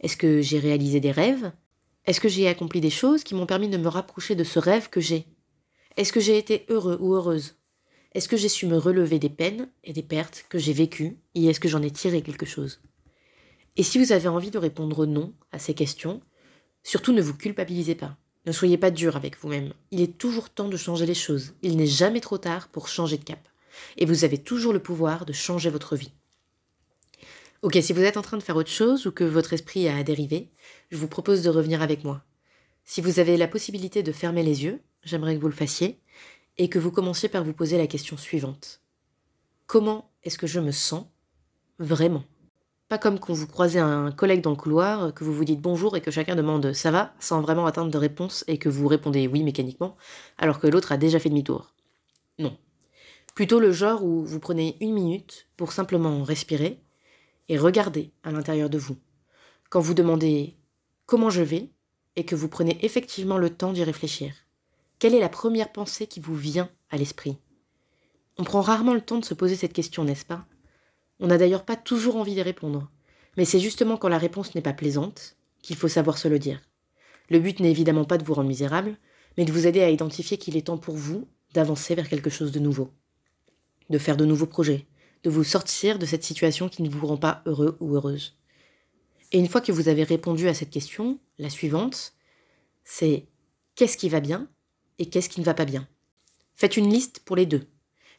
Est-ce 0.00 0.16
que 0.16 0.42
j'ai 0.42 0.58
réalisé 0.58 1.00
des 1.00 1.10
rêves? 1.10 1.50
Est-ce 2.04 2.20
que 2.20 2.28
j'ai 2.28 2.46
accompli 2.46 2.80
des 2.80 2.90
choses 2.90 3.24
qui 3.24 3.34
m'ont 3.34 3.46
permis 3.46 3.68
de 3.68 3.78
me 3.78 3.88
rapprocher 3.88 4.34
de 4.34 4.44
ce 4.44 4.58
rêve 4.58 4.90
que 4.90 5.00
j'ai? 5.00 5.26
Est-ce 5.96 6.12
que 6.12 6.20
j'ai 6.20 6.38
été 6.38 6.66
heureux 6.68 6.98
ou 7.00 7.14
heureuse? 7.14 7.57
Est-ce 8.12 8.28
que 8.28 8.36
j'ai 8.36 8.48
su 8.48 8.66
me 8.66 8.78
relever 8.78 9.18
des 9.18 9.28
peines 9.28 9.68
et 9.84 9.92
des 9.92 10.02
pertes 10.02 10.46
que 10.48 10.58
j'ai 10.58 10.72
vécues 10.72 11.18
et 11.34 11.46
est-ce 11.46 11.60
que 11.60 11.68
j'en 11.68 11.82
ai 11.82 11.90
tiré 11.90 12.22
quelque 12.22 12.46
chose? 12.46 12.80
Et 13.76 13.82
si 13.82 13.98
vous 13.98 14.12
avez 14.12 14.28
envie 14.28 14.50
de 14.50 14.58
répondre 14.58 15.06
non 15.06 15.34
à 15.52 15.58
ces 15.58 15.74
questions, 15.74 16.20
surtout 16.82 17.12
ne 17.12 17.22
vous 17.22 17.34
culpabilisez 17.34 17.94
pas. 17.94 18.16
Ne 18.46 18.52
soyez 18.52 18.78
pas 18.78 18.90
dur 18.90 19.16
avec 19.16 19.38
vous-même. 19.38 19.74
Il 19.90 20.00
est 20.00 20.16
toujours 20.16 20.50
temps 20.50 20.68
de 20.68 20.76
changer 20.76 21.06
les 21.06 21.14
choses. 21.14 21.54
Il 21.62 21.76
n'est 21.76 21.86
jamais 21.86 22.20
trop 22.20 22.38
tard 22.38 22.68
pour 22.68 22.88
changer 22.88 23.18
de 23.18 23.24
cap 23.24 23.46
et 23.96 24.06
vous 24.06 24.24
avez 24.24 24.38
toujours 24.38 24.72
le 24.72 24.82
pouvoir 24.82 25.26
de 25.26 25.32
changer 25.32 25.70
votre 25.70 25.96
vie. 25.96 26.12
Ok, 27.62 27.76
si 27.82 27.92
vous 27.92 28.02
êtes 28.02 28.16
en 28.16 28.22
train 28.22 28.36
de 28.36 28.42
faire 28.42 28.56
autre 28.56 28.70
chose 28.70 29.06
ou 29.06 29.12
que 29.12 29.24
votre 29.24 29.52
esprit 29.52 29.88
a 29.88 30.02
dérivé, 30.02 30.48
je 30.90 30.96
vous 30.96 31.08
propose 31.08 31.42
de 31.42 31.50
revenir 31.50 31.82
avec 31.82 32.04
moi. 32.04 32.24
Si 32.84 33.00
vous 33.00 33.18
avez 33.18 33.36
la 33.36 33.48
possibilité 33.48 34.02
de 34.02 34.12
fermer 34.12 34.42
les 34.42 34.64
yeux, 34.64 34.80
j'aimerais 35.02 35.34
que 35.34 35.40
vous 35.40 35.48
le 35.48 35.54
fassiez, 35.54 35.98
et 36.58 36.68
que 36.68 36.78
vous 36.78 36.90
commenciez 36.90 37.28
par 37.28 37.44
vous 37.44 37.52
poser 37.52 37.78
la 37.78 37.86
question 37.86 38.16
suivante. 38.16 38.82
Comment 39.66 40.10
est-ce 40.24 40.38
que 40.38 40.46
je 40.46 40.60
me 40.60 40.72
sens 40.72 41.06
vraiment? 41.78 42.24
Pas 42.88 42.98
comme 42.98 43.18
quand 43.18 43.32
vous 43.32 43.46
croisez 43.46 43.78
un 43.78 44.10
collègue 44.10 44.40
dans 44.40 44.50
le 44.50 44.56
couloir, 44.56 45.12
que 45.14 45.24
vous 45.24 45.34
vous 45.34 45.44
dites 45.44 45.60
bonjour 45.60 45.96
et 45.96 46.00
que 46.00 46.10
chacun 46.10 46.36
demande 46.36 46.72
ça 46.72 46.90
va, 46.90 47.14
sans 47.20 47.40
vraiment 47.40 47.66
attendre 47.66 47.90
de 47.90 47.98
réponse 47.98 48.44
et 48.48 48.58
que 48.58 48.68
vous 48.68 48.88
répondez 48.88 49.28
oui 49.28 49.42
mécaniquement, 49.42 49.96
alors 50.38 50.58
que 50.58 50.66
l'autre 50.66 50.92
a 50.92 50.96
déjà 50.96 51.18
fait 51.18 51.28
demi-tour. 51.28 51.74
Non, 52.38 52.56
Plutôt 53.34 53.60
le 53.60 53.70
genre 53.70 54.02
où 54.02 54.24
vous 54.24 54.40
prenez 54.40 54.76
une 54.80 54.94
minute 54.94 55.46
pour 55.56 55.70
simplement 55.70 56.24
respirer 56.24 56.82
et 57.48 57.56
regarder 57.56 58.10
à 58.24 58.32
l'intérieur 58.32 58.68
de 58.68 58.78
vous. 58.78 58.96
Quand 59.70 59.80
vous 59.80 59.94
demandez 59.94 60.56
comment 61.06 61.30
je 61.30 61.42
vais? 61.42 61.70
et 62.16 62.24
que 62.24 62.34
vous 62.34 62.48
prenez 62.48 62.84
effectivement 62.84 63.38
le 63.38 63.48
temps 63.48 63.72
d'y 63.72 63.84
réfléchir. 63.84 64.34
Quelle 64.98 65.14
est 65.14 65.20
la 65.20 65.28
première 65.28 65.72
pensée 65.72 66.06
qui 66.06 66.20
vous 66.20 66.34
vient 66.34 66.70
à 66.90 66.96
l'esprit? 66.96 67.38
On 68.36 68.44
prend 68.44 68.60
rarement 68.60 68.94
le 68.94 69.00
temps 69.00 69.18
de 69.18 69.24
se 69.24 69.34
poser 69.34 69.56
cette 69.56 69.72
question, 69.72 70.04
n'est-ce 70.04 70.24
pas? 70.24 70.46
On 71.20 71.26
n'a 71.26 71.38
d'ailleurs 71.38 71.64
pas 71.64 71.76
toujours 71.76 72.16
envie 72.16 72.34
d'y 72.34 72.42
répondre. 72.42 72.90
Mais 73.36 73.44
c'est 73.44 73.60
justement 73.60 73.96
quand 73.96 74.08
la 74.08 74.18
réponse 74.18 74.54
n'est 74.54 74.62
pas 74.62 74.72
plaisante 74.72 75.36
qu'il 75.62 75.76
faut 75.76 75.88
savoir 75.88 76.18
se 76.18 76.28
le 76.28 76.38
dire. 76.38 76.60
Le 77.30 77.38
but 77.38 77.60
n'est 77.60 77.70
évidemment 77.70 78.04
pas 78.04 78.18
de 78.18 78.24
vous 78.24 78.34
rendre 78.34 78.48
misérable, 78.48 78.96
mais 79.36 79.44
de 79.44 79.52
vous 79.52 79.66
aider 79.66 79.82
à 79.82 79.90
identifier 79.90 80.38
qu'il 80.38 80.56
est 80.56 80.66
temps 80.66 80.78
pour 80.78 80.96
vous 80.96 81.28
d'avancer 81.54 81.94
vers 81.94 82.08
quelque 82.08 82.30
chose 82.30 82.52
de 82.52 82.60
nouveau 82.60 82.92
de 83.90 83.98
faire 83.98 84.16
de 84.16 84.24
nouveaux 84.24 84.46
projets, 84.46 84.86
de 85.22 85.30
vous 85.30 85.44
sortir 85.44 85.98
de 85.98 86.06
cette 86.06 86.24
situation 86.24 86.68
qui 86.68 86.82
ne 86.82 86.90
vous 86.90 87.06
rend 87.06 87.16
pas 87.16 87.42
heureux 87.46 87.76
ou 87.80 87.94
heureuse. 87.94 88.36
Et 89.32 89.38
une 89.38 89.48
fois 89.48 89.60
que 89.60 89.72
vous 89.72 89.88
avez 89.88 90.04
répondu 90.04 90.48
à 90.48 90.54
cette 90.54 90.70
question, 90.70 91.18
la 91.38 91.50
suivante, 91.50 92.14
c'est 92.84 93.26
qu'est-ce 93.74 93.96
qui 93.98 94.08
va 94.08 94.20
bien? 94.20 94.48
Et 94.98 95.06
qu'est-ce 95.06 95.28
qui 95.28 95.40
ne 95.40 95.44
va 95.44 95.54
pas 95.54 95.64
bien. 95.64 95.86
Faites 96.56 96.76
une 96.76 96.92
liste 96.92 97.20
pour 97.24 97.36
les 97.36 97.46
deux. 97.46 97.66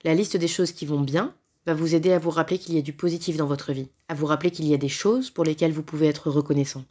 La 0.04 0.16
liste 0.16 0.38
des 0.38 0.48
choses 0.48 0.72
qui 0.72 0.86
vont 0.86 1.02
bien 1.02 1.36
va 1.66 1.74
vous 1.74 1.94
aider 1.94 2.12
à 2.12 2.20
vous 2.20 2.30
rappeler 2.30 2.58
qu'il 2.58 2.76
y 2.76 2.78
a 2.78 2.82
du 2.82 2.94
positif 2.94 3.38
dans 3.38 3.48
votre 3.48 3.74
vie, 3.74 3.90
à 4.08 4.14
vous 4.14 4.26
rappeler 4.26 4.52
qu'il 4.52 4.66
y 4.68 4.74
a 4.74 4.78
des 4.78 4.90
choses 4.90 5.30
pour 5.30 5.44
lesquelles 5.44 5.74
vous 5.74 5.84
pouvez 5.84 6.08
être 6.08 6.30
reconnaissant. 6.30 6.86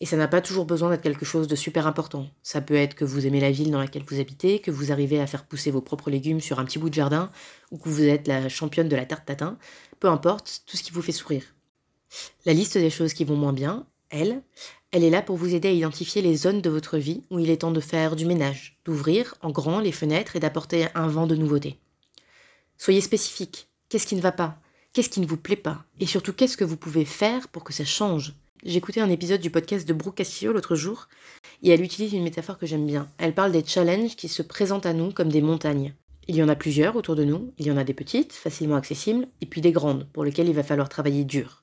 Et 0.00 0.06
ça 0.06 0.16
n'a 0.16 0.28
pas 0.28 0.40
toujours 0.40 0.64
besoin 0.64 0.90
d'être 0.90 1.02
quelque 1.02 1.24
chose 1.24 1.48
de 1.48 1.56
super 1.56 1.86
important. 1.86 2.28
Ça 2.42 2.60
peut 2.60 2.74
être 2.74 2.94
que 2.94 3.04
vous 3.04 3.26
aimez 3.26 3.40
la 3.40 3.50
ville 3.50 3.70
dans 3.70 3.80
laquelle 3.80 4.04
vous 4.06 4.20
habitez, 4.20 4.60
que 4.60 4.70
vous 4.70 4.92
arrivez 4.92 5.20
à 5.20 5.26
faire 5.26 5.44
pousser 5.44 5.70
vos 5.70 5.80
propres 5.80 6.10
légumes 6.10 6.40
sur 6.40 6.60
un 6.60 6.64
petit 6.64 6.78
bout 6.78 6.88
de 6.88 6.94
jardin, 6.94 7.30
ou 7.72 7.78
que 7.78 7.88
vous 7.88 8.04
êtes 8.04 8.28
la 8.28 8.48
championne 8.48 8.88
de 8.88 8.94
la 8.94 9.06
tarte 9.06 9.26
tatin. 9.26 9.58
Peu 9.98 10.08
importe, 10.08 10.62
tout 10.66 10.76
ce 10.76 10.82
qui 10.84 10.92
vous 10.92 11.02
fait 11.02 11.12
sourire. 11.12 11.42
La 12.46 12.52
liste 12.52 12.78
des 12.78 12.90
choses 12.90 13.12
qui 13.12 13.24
vont 13.24 13.36
moins 13.36 13.52
bien, 13.52 13.86
elle, 14.10 14.42
Elle 14.90 15.04
est 15.04 15.10
là 15.10 15.20
pour 15.20 15.36
vous 15.36 15.54
aider 15.54 15.68
à 15.68 15.72
identifier 15.72 16.22
les 16.22 16.34
zones 16.34 16.62
de 16.62 16.70
votre 16.70 16.96
vie 16.96 17.22
où 17.30 17.38
il 17.38 17.50
est 17.50 17.58
temps 17.58 17.72
de 17.72 17.80
faire 17.80 18.16
du 18.16 18.24
ménage, 18.24 18.78
d'ouvrir 18.86 19.34
en 19.42 19.50
grand 19.50 19.80
les 19.80 19.92
fenêtres 19.92 20.34
et 20.34 20.40
d'apporter 20.40 20.86
un 20.94 21.08
vent 21.08 21.26
de 21.26 21.36
nouveauté. 21.36 21.78
Soyez 22.78 23.02
spécifique. 23.02 23.68
Qu'est-ce 23.90 24.06
qui 24.06 24.16
ne 24.16 24.22
va 24.22 24.32
pas? 24.32 24.58
Qu'est-ce 24.94 25.10
qui 25.10 25.20
ne 25.20 25.26
vous 25.26 25.36
plaît 25.36 25.56
pas? 25.56 25.84
Et 26.00 26.06
surtout, 26.06 26.32
qu'est-ce 26.32 26.56
que 26.56 26.64
vous 26.64 26.78
pouvez 26.78 27.04
faire 27.04 27.48
pour 27.48 27.64
que 27.64 27.74
ça 27.74 27.84
change? 27.84 28.32
J'écoutais 28.64 29.02
un 29.02 29.10
épisode 29.10 29.42
du 29.42 29.50
podcast 29.50 29.86
de 29.86 29.92
Brooke 29.92 30.16
Castillo 30.16 30.54
l'autre 30.54 30.74
jour, 30.74 31.08
et 31.62 31.68
elle 31.68 31.82
utilise 31.82 32.14
une 32.14 32.24
métaphore 32.24 32.58
que 32.58 32.66
j'aime 32.66 32.86
bien. 32.86 33.10
Elle 33.18 33.34
parle 33.34 33.52
des 33.52 33.64
challenges 33.64 34.16
qui 34.16 34.28
se 34.28 34.42
présentent 34.42 34.86
à 34.86 34.94
nous 34.94 35.12
comme 35.12 35.28
des 35.28 35.42
montagnes. 35.42 35.94
Il 36.28 36.34
y 36.34 36.42
en 36.42 36.48
a 36.48 36.56
plusieurs 36.56 36.96
autour 36.96 37.14
de 37.14 37.24
nous, 37.24 37.52
il 37.58 37.66
y 37.66 37.70
en 37.70 37.76
a 37.76 37.84
des 37.84 37.94
petites, 37.94 38.32
facilement 38.32 38.76
accessibles, 38.76 39.28
et 39.42 39.46
puis 39.46 39.60
des 39.60 39.72
grandes, 39.72 40.08
pour 40.12 40.24
lesquelles 40.24 40.48
il 40.48 40.54
va 40.54 40.62
falloir 40.62 40.88
travailler 40.88 41.24
dur. 41.24 41.62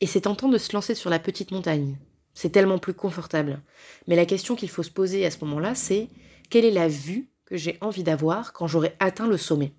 Et 0.00 0.06
c'est 0.06 0.22
tentant 0.22 0.48
de 0.48 0.58
se 0.58 0.72
lancer 0.72 0.94
sur 0.94 1.10
la 1.10 1.18
petite 1.18 1.50
montagne, 1.50 1.98
c'est 2.34 2.50
tellement 2.50 2.78
plus 2.78 2.94
confortable. 2.94 3.62
Mais 4.06 4.16
la 4.16 4.26
question 4.26 4.56
qu'il 4.56 4.70
faut 4.70 4.82
se 4.82 4.90
poser 4.90 5.26
à 5.26 5.30
ce 5.30 5.44
moment-là, 5.44 5.74
c'est 5.74 6.08
quelle 6.48 6.64
est 6.64 6.70
la 6.70 6.88
vue 6.88 7.30
que 7.44 7.56
j'ai 7.56 7.78
envie 7.80 8.02
d'avoir 8.02 8.52
quand 8.52 8.66
j'aurai 8.66 8.96
atteint 9.00 9.28
le 9.28 9.36
sommet? 9.36 9.72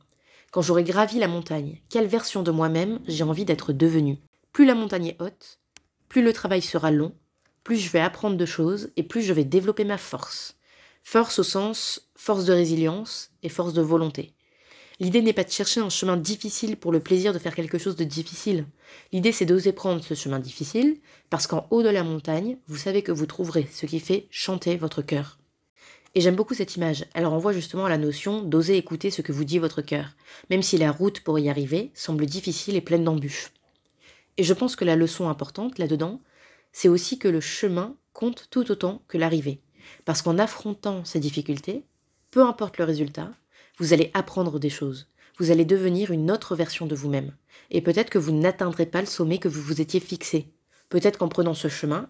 Quand 0.52 0.62
j'aurai 0.62 0.84
gravi 0.84 1.18
la 1.18 1.28
montagne 1.30 1.82
Quelle 1.90 2.08
version 2.08 2.44
de 2.44 2.52
moi-même 2.52 3.00
j'ai 3.08 3.24
envie 3.24 3.46
d'être 3.46 3.74
devenue? 3.74 4.18
Plus 4.52 4.66
la 4.66 4.76
montagne 4.76 5.08
est 5.08 5.22
haute, 5.22 5.60
plus 6.10 6.22
le 6.22 6.34
travail 6.34 6.62
sera 6.62 6.92
long, 6.92 7.16
plus 7.64 7.78
je 7.78 7.90
vais 7.90 8.02
apprendre 8.02 8.36
de 8.36 8.46
choses 8.46 8.92
et 8.98 9.04
plus 9.04 9.22
je 9.22 9.34
vais 9.34 9.46
développer 9.46 9.86
ma 9.86 9.98
force. 9.98 10.58
Force 11.04 11.40
au 11.40 11.44
sens 11.44 12.12
force 12.16 12.46
de 12.46 12.54
résilience 12.54 13.32
et 13.44 13.50
force 13.50 13.74
de 13.74 13.82
volonté. 13.82 14.36
L'idée 15.02 15.24
n'est 15.24 15.34
pas 15.34 15.44
de 15.44 15.50
chercher 15.50 15.80
un 15.80 15.90
chemin 15.90 16.16
difficile 16.16 16.78
pour 16.78 16.92
le 16.92 17.00
plaisir 17.00 17.34
de 17.34 17.40
faire 17.40 17.56
quelque 17.56 17.80
chose 17.80 17.96
de 17.96 18.04
difficile. 18.04 18.68
L'idée 19.12 19.32
c'est 19.32 19.48
d'oser 19.48 19.72
prendre 19.72 20.04
ce 20.04 20.14
chemin 20.14 20.38
difficile, 20.38 21.00
parce 21.32 21.48
qu'en 21.48 21.66
haut 21.72 21.82
de 21.82 21.90
la 21.90 22.04
montagne, 22.04 22.60
vous 22.68 22.78
savez 22.78 23.02
que 23.02 23.12
vous 23.12 23.26
trouverez 23.26 23.68
ce 23.74 23.88
qui 23.88 24.00
fait 24.00 24.28
chanter 24.30 24.78
votre 24.78 25.02
cœur. 25.02 25.40
Et 26.14 26.22
j'aime 26.22 26.36
beaucoup 26.36 26.54
cette 26.54 26.76
image, 26.76 27.08
elle 27.16 27.26
renvoie 27.26 27.52
justement 27.52 27.86
à 27.86 27.90
la 27.90 27.98
notion 27.98 28.44
d'oser 28.44 28.78
écouter 28.78 29.10
ce 29.10 29.24
que 29.24 29.32
vous 29.32 29.44
dit 29.44 29.58
votre 29.58 29.82
cœur, 29.82 30.16
même 30.52 30.62
si 30.62 30.78
la 30.78 30.92
route 30.92 31.22
pour 31.22 31.40
y 31.40 31.50
arriver 31.50 31.90
semble 31.96 32.28
difficile 32.28 32.76
et 32.76 32.82
pleine 32.82 33.04
d'embûches. 33.04 33.50
Et 34.38 34.44
je 34.44 34.54
pense 34.54 34.76
que 34.76 34.86
la 34.86 34.96
leçon 34.96 35.30
importante 35.30 35.80
là-dedans, 35.80 36.22
c'est 36.74 36.90
aussi 36.90 37.18
que 37.18 37.28
le 37.28 37.42
chemin 37.42 37.96
compte 38.14 38.50
tout 38.52 38.70
autant 38.70 39.02
que 39.08 39.18
l'arrivée. 39.18 39.62
Parce 40.06 40.22
qu'en 40.22 40.38
affrontant 40.38 41.04
ces 41.06 41.20
difficultés, 41.20 41.86
peu 42.30 42.46
importe 42.46 42.78
le 42.78 42.86
résultat, 42.86 43.32
vous 43.82 43.94
allez 43.94 44.12
apprendre 44.14 44.60
des 44.60 44.70
choses. 44.70 45.08
Vous 45.40 45.50
allez 45.50 45.66
devenir 45.66 46.12
une 46.12 46.30
autre 46.30 46.56
version 46.56 46.86
de 46.86 46.94
vous-même. 46.94 47.34
Et 47.72 47.82
peut-être 47.82 48.12
que 48.12 48.20
vous 48.20 48.32
n'atteindrez 48.32 48.86
pas 48.86 49.00
le 49.02 49.08
sommet 49.08 49.40
que 49.40 49.48
vous 49.48 49.60
vous 49.60 49.82
étiez 49.82 50.00
fixé. 50.00 50.54
Peut-être 50.90 51.18
qu'en 51.18 51.30
prenant 51.30 51.56
ce 51.56 51.68
chemin, 51.68 52.08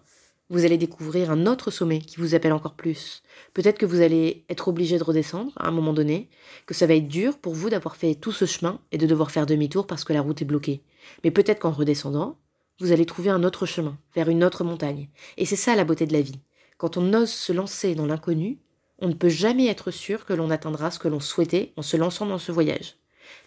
vous 0.50 0.66
allez 0.66 0.76
découvrir 0.76 1.30
un 1.30 1.46
autre 1.46 1.70
sommet 1.70 2.00
qui 2.00 2.18
vous 2.18 2.34
appelle 2.34 2.52
encore 2.52 2.74
plus. 2.74 3.22
Peut-être 3.54 3.78
que 3.78 3.86
vous 3.86 4.02
allez 4.02 4.44
être 4.50 4.68
obligé 4.68 4.98
de 4.98 5.02
redescendre 5.02 5.50
à 5.56 5.68
un 5.68 5.70
moment 5.70 5.94
donné, 5.94 6.28
que 6.66 6.74
ça 6.74 6.86
va 6.86 6.92
être 6.92 7.08
dur 7.08 7.38
pour 7.38 7.54
vous 7.54 7.70
d'avoir 7.70 7.96
fait 7.96 8.16
tout 8.16 8.32
ce 8.32 8.44
chemin 8.44 8.78
et 8.92 8.98
de 8.98 9.06
devoir 9.06 9.30
faire 9.30 9.46
demi-tour 9.46 9.86
parce 9.86 10.04
que 10.04 10.12
la 10.12 10.20
route 10.20 10.42
est 10.42 10.44
bloquée. 10.44 10.82
Mais 11.24 11.30
peut-être 11.30 11.60
qu'en 11.60 11.70
redescendant, 11.70 12.36
vous 12.80 12.92
allez 12.92 13.06
trouver 13.06 13.30
un 13.30 13.44
autre 13.44 13.64
chemin, 13.64 13.96
vers 14.14 14.28
une 14.28 14.44
autre 14.44 14.62
montagne. 14.62 15.08
Et 15.38 15.46
c'est 15.46 15.56
ça 15.56 15.74
la 15.74 15.84
beauté 15.84 16.04
de 16.04 16.12
la 16.12 16.20
vie. 16.20 16.38
Quand 16.76 16.98
on 16.98 17.14
ose 17.14 17.30
se 17.30 17.54
lancer 17.54 17.94
dans 17.94 18.04
l'inconnu, 18.06 18.58
on 19.02 19.08
ne 19.08 19.14
peut 19.14 19.28
jamais 19.28 19.66
être 19.66 19.90
sûr 19.90 20.24
que 20.24 20.32
l'on 20.32 20.50
atteindra 20.50 20.92
ce 20.92 21.00
que 21.00 21.08
l'on 21.08 21.18
souhaitait 21.18 21.72
en 21.76 21.82
se 21.82 21.96
lançant 21.96 22.24
dans 22.24 22.38
ce 22.38 22.52
voyage. 22.52 22.94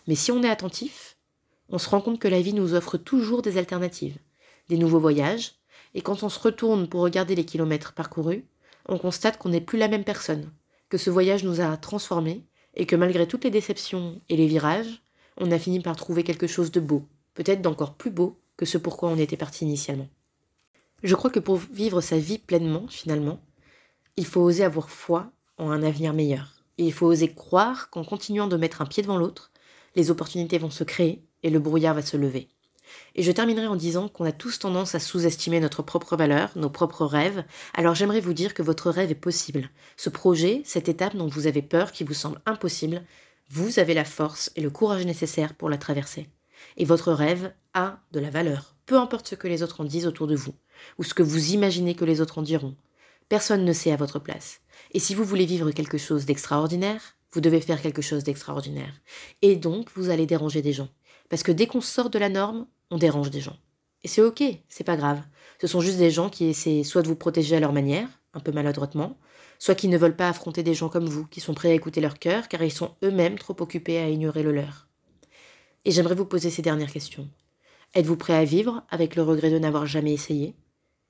Mais 0.06 0.16
si 0.16 0.30
on 0.34 0.44
est 0.44 0.50
attentif, 0.50 1.18
on 1.70 1.78
se 1.78 1.88
rend 1.88 2.02
compte 2.02 2.20
que 2.20 2.28
la 2.28 2.42
vie 2.42 2.54
nous 2.54 2.74
offre 2.74 2.98
toujours 2.98 3.42
des 3.42 3.58
alternatives, 3.58 4.18
des 4.68 4.78
nouveaux 4.78 5.00
voyages, 5.00 5.54
et 5.94 6.02
quand 6.02 6.24
on 6.24 6.30
se 6.30 6.42
retourne 6.42 6.90
pour 6.90 7.00
regarder 7.00 7.36
les 7.36 7.46
kilomètres 7.46 7.94
parcourus, 7.94 8.44
on 8.90 8.98
constate 8.98 9.38
qu'on 9.38 9.48
n'est 9.48 9.62
plus 9.62 9.80
la 9.80 9.88
même 9.88 10.04
personne, 10.04 10.52
que 10.90 10.98
ce 10.98 11.10
voyage 11.10 11.46
nous 11.46 11.62
a 11.62 11.78
transformés, 11.78 12.44
et 12.76 12.86
que 12.86 12.98
malgré 12.98 13.26
toutes 13.26 13.46
les 13.46 13.50
déceptions 13.50 14.20
et 14.28 14.36
les 14.36 14.48
virages, 14.48 15.04
on 15.38 15.52
a 15.52 15.58
fini 15.58 15.80
par 15.80 15.96
trouver 15.96 16.26
quelque 16.26 16.48
chose 16.48 16.72
de 16.72 16.82
beau, 16.82 17.08
peut-être 17.34 17.62
d'encore 17.62 17.94
plus 17.94 18.12
beau 18.12 18.38
que 18.58 18.66
ce 18.66 18.78
pourquoi 18.78 19.08
on 19.08 19.18
était 19.18 19.38
parti 19.38 19.64
initialement. 19.64 20.10
Je 21.02 21.16
crois 21.16 21.30
que 21.30 21.40
pour 21.40 21.56
vivre 21.56 22.02
sa 22.02 22.18
vie 22.18 22.40
pleinement, 22.40 22.88
finalement, 22.90 23.40
il 24.18 24.26
faut 24.26 24.42
oser 24.42 24.66
avoir 24.66 24.90
foi 24.90 25.32
ont 25.58 25.72
un 25.72 25.84
avenir 25.84 26.14
meilleur. 26.14 26.56
Et 26.78 26.86
il 26.86 26.94
faut 26.94 27.08
oser 27.08 27.34
croire 27.34 27.90
qu'en 27.90 28.04
continuant 28.04 28.48
de 28.48 28.58
mettre 28.58 28.82
un 28.82 28.86
pied 28.86 29.04
devant 29.04 29.18
l'autre, 29.18 29.52
les 29.96 30.12
opportunités 30.12 30.58
vont 30.58 30.70
se 30.70 30.84
créer 30.84 31.24
et 31.44 31.50
le 31.50 31.60
brouillard 31.60 31.96
va 31.96 32.02
se 32.02 32.18
lever. 32.18 32.50
Et 33.16 33.24
je 33.24 33.32
terminerai 33.32 33.68
en 33.68 33.76
disant 33.76 34.10
qu'on 34.10 34.26
a 34.26 34.32
tous 34.32 34.60
tendance 34.60 34.96
à 34.96 35.00
sous-estimer 35.00 35.60
notre 35.60 35.82
propre 35.82 36.16
valeur, 36.16 36.52
nos 36.56 36.70
propres 36.70 37.06
rêves, 37.06 37.44
alors 37.74 37.96
j'aimerais 37.96 38.20
vous 38.20 38.34
dire 38.34 38.54
que 38.54 38.62
votre 38.62 38.90
rêve 38.90 39.12
est 39.12 39.16
possible. 39.16 39.70
Ce 39.98 40.10
projet, 40.10 40.62
cette 40.66 40.90
étape 40.90 41.16
dont 41.16 41.28
vous 41.28 41.48
avez 41.48 41.62
peur, 41.62 41.92
qui 41.92 42.04
vous 42.04 42.14
semble 42.14 42.42
impossible, 42.46 43.04
vous 43.50 43.80
avez 43.80 43.94
la 43.94 44.06
force 44.06 44.52
et 44.56 44.62
le 44.62 44.70
courage 44.70 45.06
nécessaires 45.06 45.54
pour 45.54 45.70
la 45.70 45.78
traverser. 45.78 46.30
Et 46.78 46.86
votre 46.86 47.12
rêve 47.12 47.54
a 47.74 48.00
de 48.12 48.20
la 48.20 48.30
valeur, 48.30 48.76
peu 48.86 48.98
importe 48.98 49.28
ce 49.28 49.36
que 49.36 49.48
les 49.48 49.64
autres 49.64 49.82
en 49.82 49.86
disent 49.86 50.08
autour 50.08 50.28
de 50.28 50.36
vous, 50.36 50.56
ou 50.98 51.04
ce 51.04 51.14
que 51.14 51.24
vous 51.24 51.54
imaginez 51.54 51.96
que 51.96 52.06
les 52.06 52.22
autres 52.22 52.40
en 52.40 52.44
diront. 52.44 52.76
Personne 53.30 53.66
ne 53.66 53.74
sait 53.74 53.92
à 53.92 53.98
votre 53.98 54.20
place. 54.20 54.62
Et 54.96 55.00
si 55.00 55.14
vous 55.14 55.26
voulez 55.26 55.46
vivre 55.46 55.72
quelque 55.72 55.98
chose 55.98 56.26
d'extraordinaire, 56.26 57.18
vous 57.34 57.42
devez 57.42 57.60
faire 57.60 57.82
quelque 57.82 58.02
chose 58.02 58.24
d'extraordinaire. 58.24 58.94
Et 59.42 59.58
donc, 59.58 59.90
vous 59.94 60.10
allez 60.10 60.26
déranger 60.26 60.62
des 60.62 60.72
gens. 60.72 60.88
Parce 61.28 61.44
que 61.44 61.52
dès 61.52 61.68
qu'on 61.68 61.82
sort 61.82 62.10
de 62.10 62.18
la 62.18 62.30
norme, 62.30 62.66
on 62.92 62.98
dérange 62.98 63.30
des 63.30 63.42
gens. 63.42 63.58
Et 64.04 64.08
c'est 64.08 64.22
ok, 64.22 64.42
c'est 64.70 64.86
pas 64.86 64.96
grave. 64.96 65.22
Ce 65.60 65.68
sont 65.68 65.82
juste 65.82 65.98
des 65.98 66.12
gens 66.12 66.30
qui 66.30 66.46
essaient 66.46 66.84
soit 66.84 67.02
de 67.02 67.10
vous 67.10 67.18
protéger 67.18 67.58
à 67.58 67.60
leur 67.60 67.74
manière, 67.74 68.08
un 68.34 68.40
peu 68.40 68.54
maladroitement, 68.54 69.18
soit 69.60 69.76
qui 69.76 69.90
ne 69.90 69.98
veulent 69.98 70.16
pas 70.16 70.30
affronter 70.30 70.64
des 70.64 70.74
gens 70.74 70.88
comme 70.88 71.10
vous, 71.10 71.26
qui 71.26 71.42
sont 71.42 71.54
prêts 71.54 71.72
à 71.72 71.74
écouter 71.74 72.00
leur 72.00 72.18
cœur, 72.18 72.48
car 72.48 72.64
ils 72.64 72.72
sont 72.72 72.96
eux-mêmes 73.04 73.38
trop 73.38 73.58
occupés 73.60 73.98
à 73.98 74.08
ignorer 74.08 74.44
le 74.44 74.54
leur. 74.54 74.88
Et 75.84 75.92
j'aimerais 75.92 76.16
vous 76.16 76.26
poser 76.26 76.50
ces 76.50 76.62
dernières 76.62 76.94
questions. 76.94 77.28
Êtes-vous 77.96 78.16
prêt 78.16 78.36
à 78.36 78.46
vivre 78.46 78.86
avec 78.90 79.18
le 79.18 79.24
regret 79.24 79.52
de 79.52 79.60
n'avoir 79.60 79.88
jamais 79.88 80.14
essayé? 80.14 80.56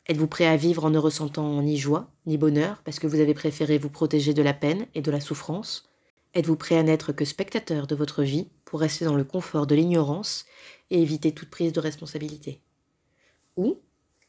Êtes-vous 0.08 0.28
prêt 0.28 0.46
à 0.46 0.56
vivre 0.56 0.86
en 0.86 0.92
ne 0.92 1.00
ressentant 1.00 1.62
ni 1.64 1.78
joie, 1.78 2.12
ni 2.28 2.38
bonheur, 2.38 2.82
parce 2.84 3.00
que 3.00 3.08
vous 3.08 3.20
avez 3.20 3.34
préféré 3.34 3.80
vous 3.80 3.90
protéger 3.90 4.36
de 4.36 4.44
la 4.44 4.54
peine 4.54 4.86
et 4.94 5.02
de 5.02 5.10
la 5.10 5.20
souffrance? 5.20 5.90
Êtes-vous 6.36 6.56
prêt 6.58 6.78
à 6.78 6.84
n'être 6.84 7.12
que 7.12 7.26
spectateur 7.26 7.88
de 7.88 7.96
votre 7.96 8.22
vie 8.22 8.50
pour 8.66 8.82
rester 8.82 9.06
dans 9.06 9.16
le 9.16 9.24
confort 9.24 9.66
de 9.66 9.74
l'ignorance 9.74 10.46
et 10.92 11.02
éviter 11.02 11.32
toute 11.32 11.50
prise 11.50 11.74
de 11.74 11.80
responsabilité? 11.80 12.62
Ou 13.58 13.80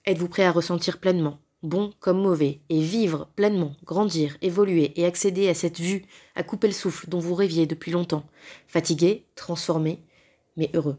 êtes-vous 0.07 0.29
prêt 0.29 0.45
à 0.45 0.53
ressentir 0.53 0.99
pleinement, 0.99 1.41
bon 1.63 1.93
comme 2.01 2.23
mauvais, 2.23 2.61
et 2.71 2.81
vivre 2.81 3.29
pleinement, 3.37 3.77
grandir, 3.85 4.39
évoluer 4.41 4.99
et 4.99 5.05
accéder 5.05 5.49
à 5.49 5.55
cette 5.55 5.79
vue, 5.81 6.07
à 6.37 6.43
couper 6.43 6.69
le 6.69 6.73
souffle 6.73 7.11
dont 7.11 7.19
vous 7.21 7.35
rêviez 7.35 7.67
depuis 7.67 7.91
longtemps, 7.93 8.25
fatigué, 8.67 9.27
transformé, 9.35 10.01
mais 10.57 10.71
heureux? 10.73 10.97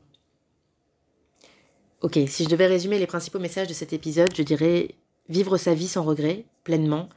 Ok, 2.01 2.19
si 2.27 2.43
je 2.43 2.49
devais 2.49 2.67
résumer 2.67 2.99
les 2.99 3.07
principaux 3.07 3.39
messages 3.39 3.67
de 3.67 3.73
cet 3.73 3.91
épisode, 3.91 4.29
je 4.35 4.43
dirais 4.43 4.93
vivre 5.29 5.57
sa 5.57 5.73
vie 5.73 5.87
sans 5.87 6.03
regret, 6.03 6.45
pleinement, 6.63 7.09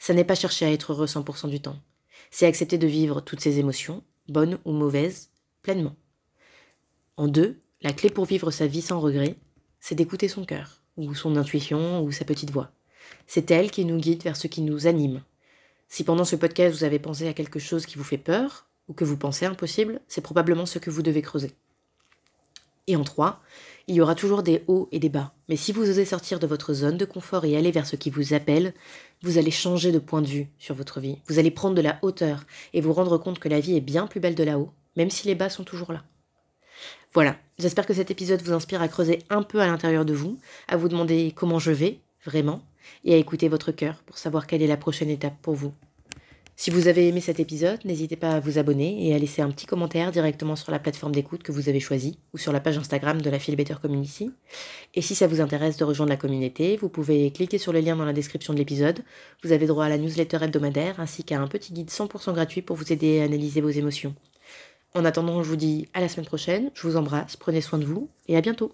ça 0.00 0.12
n'est 0.12 0.24
pas 0.24 0.34
chercher 0.34 0.66
à 0.66 0.72
être 0.72 0.92
heureux 0.92 1.06
100% 1.06 1.48
du 1.48 1.60
temps. 1.60 1.78
C'est 2.32 2.46
accepter 2.46 2.76
de 2.76 2.88
vivre 2.88 3.20
toutes 3.20 3.40
ses 3.40 3.60
émotions, 3.60 4.02
bonnes 4.28 4.58
ou 4.64 4.72
mauvaises, 4.72 5.30
pleinement. 5.62 5.94
En 7.16 7.28
deux, 7.28 7.60
la 7.80 7.92
clé 7.92 8.10
pour 8.10 8.24
vivre 8.24 8.50
sa 8.50 8.66
vie 8.66 8.82
sans 8.82 8.98
regret, 8.98 9.36
c'est 9.78 9.94
d'écouter 9.94 10.26
son 10.26 10.44
cœur, 10.44 10.82
ou 10.96 11.14
son 11.14 11.36
intuition, 11.36 12.02
ou 12.02 12.10
sa 12.10 12.24
petite 12.24 12.50
voix. 12.50 12.72
C'est 13.28 13.52
elle 13.52 13.70
qui 13.70 13.84
nous 13.84 13.98
guide 13.98 14.24
vers 14.24 14.36
ce 14.36 14.48
qui 14.48 14.62
nous 14.62 14.88
anime. 14.88 15.22
Si 15.86 16.02
pendant 16.02 16.24
ce 16.24 16.34
podcast 16.34 16.76
vous 16.76 16.82
avez 16.82 16.98
pensé 16.98 17.28
à 17.28 17.34
quelque 17.34 17.60
chose 17.60 17.86
qui 17.86 17.98
vous 17.98 18.04
fait 18.04 18.18
peur, 18.18 18.66
ou 18.88 18.94
que 18.94 19.04
vous 19.04 19.16
pensez 19.16 19.46
impossible, 19.46 20.00
c'est 20.08 20.22
probablement 20.22 20.66
ce 20.66 20.80
que 20.80 20.90
vous 20.90 21.02
devez 21.02 21.22
creuser. 21.22 21.52
Et 22.86 22.96
en 22.96 23.04
trois, 23.04 23.40
il 23.86 23.94
y 23.94 24.00
aura 24.00 24.14
toujours 24.14 24.42
des 24.42 24.62
hauts 24.66 24.88
et 24.92 24.98
des 24.98 25.08
bas. 25.08 25.32
Mais 25.48 25.56
si 25.56 25.72
vous 25.72 25.88
osez 25.88 26.04
sortir 26.04 26.38
de 26.38 26.46
votre 26.46 26.72
zone 26.74 26.96
de 26.96 27.04
confort 27.04 27.44
et 27.44 27.56
aller 27.56 27.70
vers 27.70 27.86
ce 27.86 27.96
qui 27.96 28.10
vous 28.10 28.34
appelle, 28.34 28.74
vous 29.22 29.38
allez 29.38 29.50
changer 29.50 29.92
de 29.92 29.98
point 29.98 30.22
de 30.22 30.26
vue 30.26 30.48
sur 30.58 30.74
votre 30.74 31.00
vie. 31.00 31.18
Vous 31.28 31.38
allez 31.38 31.50
prendre 31.50 31.74
de 31.74 31.82
la 31.82 31.98
hauteur 32.02 32.44
et 32.72 32.80
vous 32.80 32.92
rendre 32.92 33.18
compte 33.18 33.38
que 33.38 33.48
la 33.48 33.60
vie 33.60 33.76
est 33.76 33.80
bien 33.80 34.06
plus 34.06 34.20
belle 34.20 34.34
de 34.34 34.44
là-haut, 34.44 34.70
même 34.96 35.10
si 35.10 35.26
les 35.26 35.34
bas 35.34 35.50
sont 35.50 35.64
toujours 35.64 35.92
là. 35.92 36.04
Voilà, 37.12 37.36
j'espère 37.58 37.86
que 37.86 37.94
cet 37.94 38.10
épisode 38.10 38.42
vous 38.42 38.52
inspire 38.52 38.82
à 38.82 38.88
creuser 38.88 39.20
un 39.30 39.42
peu 39.42 39.60
à 39.60 39.66
l'intérieur 39.66 40.04
de 40.04 40.14
vous, 40.14 40.38
à 40.68 40.76
vous 40.76 40.88
demander 40.88 41.32
comment 41.34 41.58
je 41.58 41.70
vais, 41.70 42.00
vraiment, 42.24 42.62
et 43.04 43.14
à 43.14 43.18
écouter 43.18 43.48
votre 43.48 43.72
cœur 43.72 44.02
pour 44.04 44.18
savoir 44.18 44.46
quelle 44.46 44.62
est 44.62 44.66
la 44.66 44.76
prochaine 44.76 45.10
étape 45.10 45.40
pour 45.40 45.54
vous. 45.54 45.72
Si 46.56 46.70
vous 46.70 46.86
avez 46.86 47.08
aimé 47.08 47.20
cet 47.20 47.40
épisode, 47.40 47.84
n'hésitez 47.84 48.14
pas 48.14 48.30
à 48.30 48.40
vous 48.40 48.58
abonner 48.58 49.08
et 49.08 49.14
à 49.14 49.18
laisser 49.18 49.42
un 49.42 49.50
petit 49.50 49.66
commentaire 49.66 50.12
directement 50.12 50.54
sur 50.54 50.70
la 50.70 50.78
plateforme 50.78 51.12
d'écoute 51.12 51.42
que 51.42 51.50
vous 51.50 51.68
avez 51.68 51.80
choisie 51.80 52.18
ou 52.32 52.38
sur 52.38 52.52
la 52.52 52.60
page 52.60 52.78
Instagram 52.78 53.20
de 53.20 53.28
la 53.28 53.40
Feel 53.40 53.56
Better 53.56 53.74
Community. 53.82 54.30
Et 54.94 55.02
si 55.02 55.16
ça 55.16 55.26
vous 55.26 55.40
intéresse 55.40 55.76
de 55.76 55.84
rejoindre 55.84 56.10
la 56.10 56.16
communauté, 56.16 56.76
vous 56.76 56.88
pouvez 56.88 57.32
cliquer 57.32 57.58
sur 57.58 57.72
le 57.72 57.80
lien 57.80 57.96
dans 57.96 58.04
la 58.04 58.12
description 58.12 58.52
de 58.52 58.58
l'épisode. 58.58 59.00
Vous 59.42 59.50
avez 59.50 59.66
droit 59.66 59.86
à 59.86 59.88
la 59.88 59.98
newsletter 59.98 60.38
hebdomadaire 60.42 61.00
ainsi 61.00 61.24
qu'à 61.24 61.40
un 61.40 61.48
petit 61.48 61.72
guide 61.72 61.90
100% 61.90 62.32
gratuit 62.32 62.62
pour 62.62 62.76
vous 62.76 62.92
aider 62.92 63.20
à 63.20 63.24
analyser 63.24 63.60
vos 63.60 63.70
émotions. 63.70 64.14
En 64.94 65.04
attendant, 65.04 65.42
je 65.42 65.48
vous 65.48 65.56
dis 65.56 65.88
à 65.92 66.00
la 66.00 66.08
semaine 66.08 66.26
prochaine, 66.26 66.70
je 66.74 66.86
vous 66.86 66.96
embrasse, 66.96 67.36
prenez 67.36 67.62
soin 67.62 67.80
de 67.80 67.84
vous 67.84 68.08
et 68.28 68.36
à 68.36 68.40
bientôt. 68.40 68.72